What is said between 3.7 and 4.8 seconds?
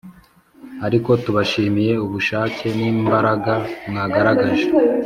mwagaragaje